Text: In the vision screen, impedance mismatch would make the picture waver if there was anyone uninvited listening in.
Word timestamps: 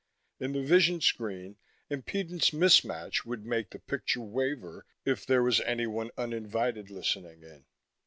In 0.39 0.53
the 0.53 0.63
vision 0.63 0.99
screen, 0.99 1.57
impedance 1.91 2.51
mismatch 2.51 3.23
would 3.23 3.45
make 3.45 3.69
the 3.69 3.77
picture 3.77 4.21
waver 4.23 4.83
if 5.05 5.27
there 5.27 5.43
was 5.43 5.61
anyone 5.61 6.09
uninvited 6.17 6.89
listening 6.89 7.43
in. 7.43 7.65